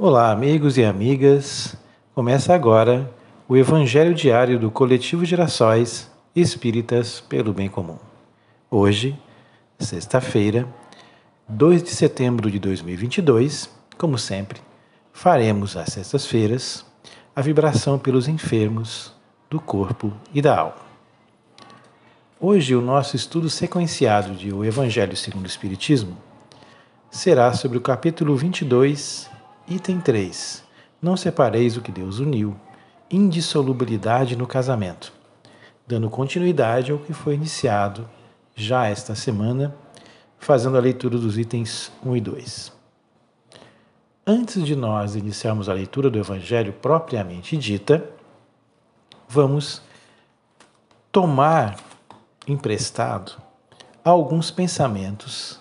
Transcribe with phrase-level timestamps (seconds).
[0.00, 1.74] Olá, amigos e amigas.
[2.14, 3.12] Começa agora
[3.48, 7.98] o Evangelho Diário do Coletivo Gerações Espíritas pelo Bem Comum.
[8.70, 9.18] Hoje,
[9.76, 10.68] sexta-feira,
[11.48, 14.60] 2 de setembro de 2022, como sempre,
[15.12, 16.86] faremos às sextas-feiras
[17.34, 19.12] a vibração pelos enfermos
[19.50, 20.86] do corpo e da alma.
[22.38, 26.16] Hoje, o nosso estudo sequenciado de O Evangelho segundo o Espiritismo
[27.10, 29.28] será sobre o capítulo 22,
[29.70, 30.64] item 3.
[31.00, 32.56] Não separeis o que Deus uniu.
[33.10, 35.12] Indissolubilidade no casamento.
[35.86, 38.08] Dando continuidade ao que foi iniciado
[38.54, 39.74] já esta semana,
[40.38, 42.72] fazendo a leitura dos itens 1 e 2.
[44.26, 48.04] Antes de nós iniciarmos a leitura do Evangelho propriamente dita,
[49.28, 49.80] vamos
[51.12, 51.78] tomar
[52.46, 53.40] emprestado
[54.04, 55.60] alguns pensamentos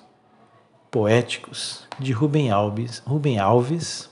[0.90, 4.09] poéticos de Rubem Alves, Rubem Alves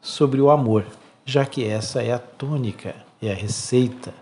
[0.00, 0.86] sobre o amor,
[1.24, 4.12] já que essa é a tônica, é a receita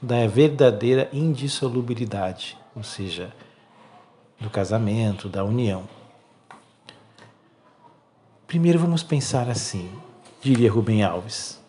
[0.00, 3.32] da verdadeira indissolubilidade, ou seja,
[4.40, 5.88] do casamento, da união.
[8.46, 9.90] Primeiro vamos pensar assim,
[10.40, 11.60] diria Rubem Alves.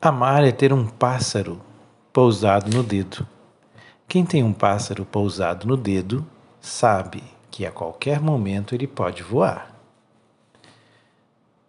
[0.00, 1.60] Amar é ter um pássaro
[2.12, 3.26] pousado no dedo.
[4.06, 6.26] Quem tem um pássaro pousado no dedo
[6.62, 9.74] sabe que a qualquer momento ele pode voar.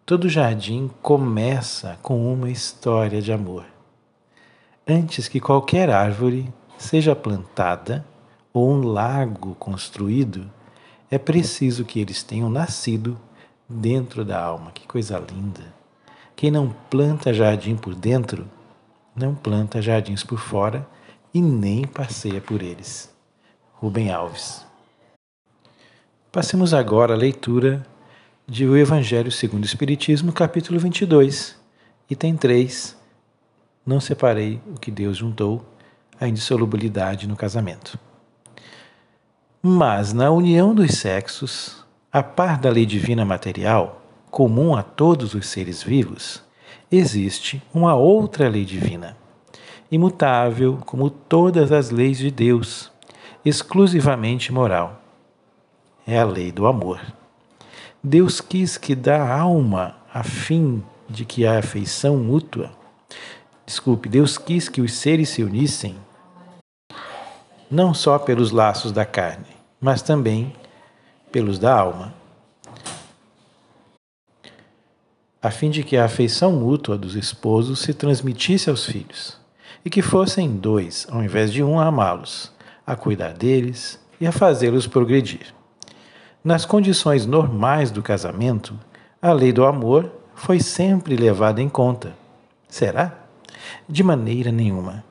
[0.06, 3.64] Todo jardim começa com uma história de amor.
[4.86, 8.06] Antes que qualquer árvore seja plantada
[8.52, 10.48] ou um lago construído,
[11.10, 13.18] é preciso que eles tenham nascido
[13.68, 14.70] dentro da alma.
[14.70, 15.74] Que coisa linda!
[16.36, 18.46] Quem não planta jardim por dentro,
[19.14, 20.86] não planta jardins por fora
[21.32, 23.12] e nem passeia por eles.
[23.74, 24.64] Rubem Alves.
[26.34, 27.86] Passemos agora à leitura
[28.44, 31.56] de O Evangelho segundo o Espiritismo, capítulo 22,
[32.10, 32.96] item 3.
[33.86, 35.64] Não separei o que Deus juntou,
[36.20, 37.96] a indissolubilidade no casamento.
[39.62, 45.46] Mas na união dos sexos, a par da lei divina material, comum a todos os
[45.46, 46.42] seres vivos,
[46.90, 49.16] existe uma outra lei divina,
[49.88, 52.90] imutável como todas as leis de Deus,
[53.44, 55.03] exclusivamente moral
[56.06, 57.00] é a lei do amor.
[58.02, 62.70] Deus quis que da alma, a fim de que a afeição mútua,
[63.64, 65.96] desculpe, Deus quis que os seres se unissem,
[67.70, 69.46] não só pelos laços da carne,
[69.80, 70.54] mas também
[71.32, 72.14] pelos da alma,
[75.42, 79.38] a fim de que a afeição mútua dos esposos se transmitisse aos filhos,
[79.84, 82.50] e que fossem dois, ao invés de um, a amá-los,
[82.86, 85.54] a cuidar deles e a fazê-los progredir.
[86.44, 88.78] Nas condições normais do casamento,
[89.22, 92.14] a lei do amor foi sempre levada em conta.
[92.68, 93.14] Será?
[93.88, 95.02] De maneira nenhuma.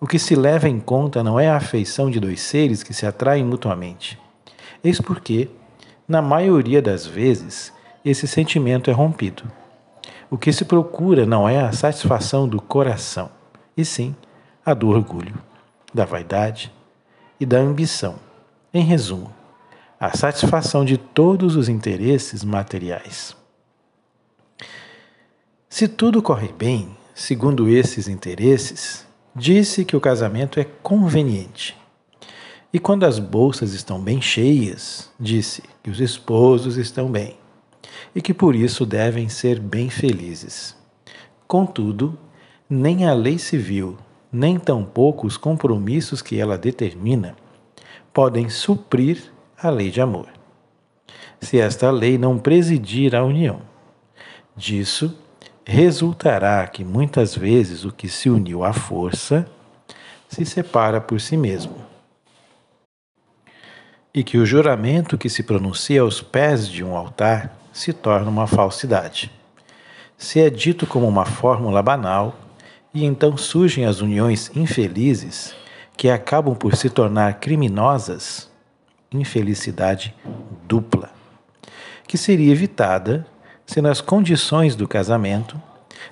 [0.00, 3.04] O que se leva em conta não é a afeição de dois seres que se
[3.04, 4.16] atraem mutuamente.
[4.84, 5.50] Eis porque,
[6.06, 7.72] na maioria das vezes,
[8.04, 9.42] esse sentimento é rompido.
[10.30, 13.30] O que se procura não é a satisfação do coração,
[13.76, 14.14] e sim
[14.64, 15.34] a do orgulho,
[15.92, 16.72] da vaidade
[17.40, 18.14] e da ambição.
[18.72, 19.37] Em resumo,
[20.00, 23.36] a satisfação de todos os interesses materiais.
[25.68, 29.04] Se tudo corre bem, segundo esses interesses,
[29.34, 31.76] disse que o casamento é conveniente.
[32.72, 37.36] E quando as bolsas estão bem cheias, disse que os esposos estão bem
[38.14, 40.76] e que por isso devem ser bem felizes.
[41.46, 42.16] Contudo,
[42.70, 43.96] nem a lei civil,
[44.30, 47.34] nem tampouco os compromissos que ela determina
[48.12, 50.28] podem suprir a lei de amor.
[51.40, 53.60] Se esta lei não presidir a união,
[54.56, 55.16] disso
[55.64, 59.48] resultará que muitas vezes o que se uniu à força
[60.28, 61.76] se separa por si mesmo.
[64.14, 68.46] E que o juramento que se pronuncia aos pés de um altar se torna uma
[68.46, 69.30] falsidade.
[70.16, 72.36] Se é dito como uma fórmula banal,
[72.92, 75.54] e então surgem as uniões infelizes
[75.96, 78.47] que acabam por se tornar criminosas,
[79.12, 80.14] infelicidade
[80.66, 81.10] dupla,
[82.06, 83.26] que seria evitada
[83.66, 85.60] se nas condições do casamento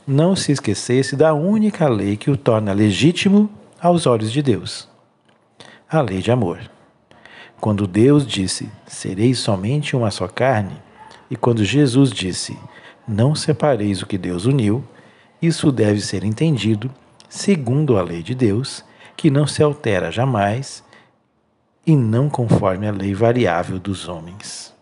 [0.06, 3.50] não se esquecesse da única lei que o torna legítimo
[3.80, 4.88] aos olhos de Deus
[5.88, 6.58] a lei de amor.
[7.60, 10.76] Quando Deus disse: Sereis somente uma só carne,
[11.30, 12.58] e quando Jesus disse:
[13.06, 14.84] Não separeis o que Deus uniu,
[15.40, 16.90] isso deve ser entendido
[17.28, 18.84] segundo a lei de Deus,
[19.16, 20.82] que não se altera jamais
[21.86, 24.74] e não conforme a lei variável dos homens.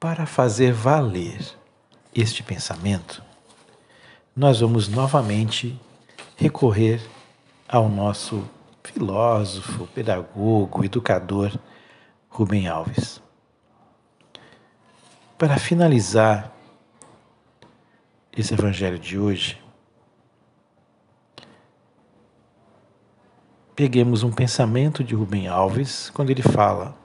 [0.00, 1.56] para fazer valer
[2.12, 3.22] este pensamento,
[4.34, 5.80] nós vamos novamente
[6.36, 7.00] recorrer
[7.68, 8.44] ao nosso
[8.82, 11.56] filósofo, pedagogo, educador
[12.28, 13.22] Rubem Alves.
[15.38, 16.52] Para finalizar
[18.36, 19.62] esse evangelho de hoje,
[23.74, 26.96] peguemos um pensamento de Rubem Alves quando ele fala: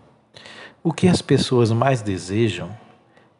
[0.83, 2.75] o que as pessoas mais desejam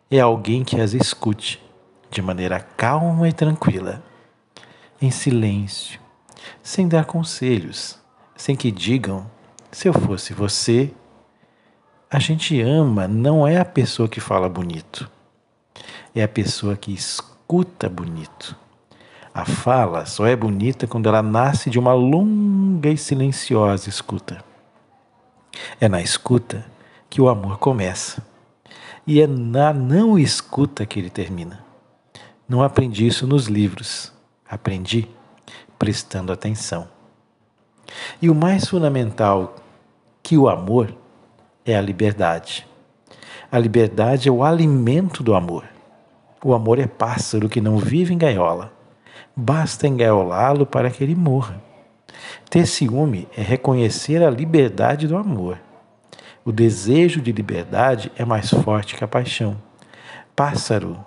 [0.10, 1.62] é alguém que as escute
[2.10, 4.04] de maneira calma e tranquila,
[5.02, 6.00] em silêncio,
[6.64, 8.00] sem dar conselhos,
[8.36, 9.30] sem que digam:
[9.72, 10.92] se eu fosse você.
[12.10, 15.12] A gente ama não é a pessoa que fala bonito,
[16.16, 18.56] é a pessoa que escuta bonito.
[19.38, 24.44] A fala só é bonita quando ela nasce de uma longa e silenciosa escuta.
[25.80, 26.66] É na escuta
[27.08, 28.26] que o amor começa.
[29.06, 31.64] E é na não escuta que ele termina.
[32.50, 34.12] Não aprendi isso nos livros.
[34.50, 35.08] Aprendi
[35.78, 36.88] prestando atenção.
[38.20, 39.56] E o mais fundamental
[40.24, 40.98] que o amor
[41.64, 42.68] é a liberdade.
[43.52, 45.64] A liberdade é o alimento do amor.
[46.44, 48.76] O amor é pássaro que não vive em gaiola
[49.36, 51.62] basta engaiolá-lo para que ele morra.
[52.50, 55.60] Ter ciúme é reconhecer a liberdade do amor.
[56.44, 59.58] O desejo de liberdade é mais forte que a paixão.
[60.36, 60.98] Pássaro,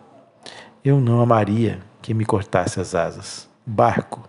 [0.85, 3.49] eu não amaria que me cortasse as asas.
[3.65, 4.29] Barco,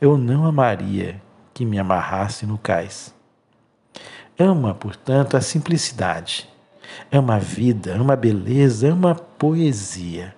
[0.00, 1.20] eu não amaria
[1.54, 3.14] que me amarrasse no cais.
[4.38, 6.48] Ama, portanto, a simplicidade.
[7.10, 10.34] Ama a vida, ama a beleza, ama a poesia.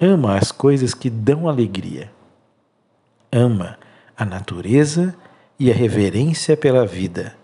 [0.00, 2.12] Ama as coisas que dão alegria.
[3.32, 3.78] Ama
[4.14, 5.16] a natureza
[5.58, 7.34] e a reverência pela vida.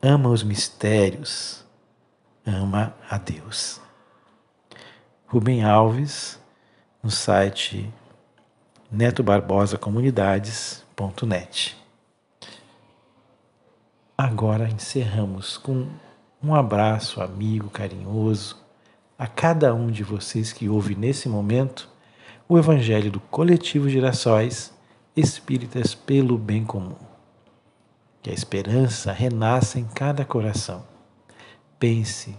[0.00, 1.62] Ama os mistérios.
[2.46, 3.78] Ama a Deus.
[5.26, 6.40] Rubem Alves,
[7.02, 7.92] no site
[8.90, 11.76] netobarbosacomunidades.net.
[14.16, 15.86] Agora encerramos com
[16.42, 18.56] um abraço amigo carinhoso
[19.18, 21.89] a cada um de vocês que ouve nesse momento
[22.50, 24.74] o Evangelho do Coletivo Girassóis
[25.16, 26.96] Espíritas pelo Bem Comum.
[28.20, 30.82] Que a esperança renasça em cada coração.
[31.78, 32.34] Pense,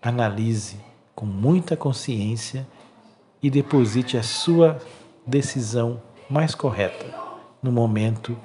[0.00, 0.76] analise
[1.12, 2.64] com muita consciência
[3.42, 4.78] e deposite a sua
[5.26, 7.12] decisão mais correta
[7.60, 8.38] no momento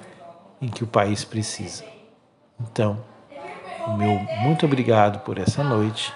[0.60, 1.84] em que o país precisa.
[2.60, 2.98] Então,
[3.86, 6.12] o meu muito obrigado por essa noite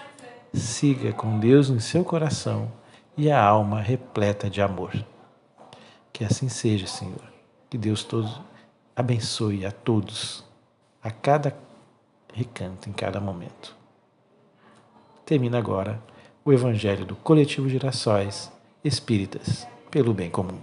[0.53, 2.80] siga com Deus em seu coração
[3.21, 4.95] e a alma repleta de amor.
[6.11, 7.23] Que assim seja, Senhor.
[7.69, 8.31] Que Deus todo
[8.97, 10.43] abençoe a todos,
[11.03, 11.55] a cada
[12.33, 13.77] recanto, em cada momento.
[15.27, 16.03] Termina agora
[16.43, 18.51] o Evangelho do Coletivo Girassóis
[18.83, 20.59] Espíritas pelo Bem Comum.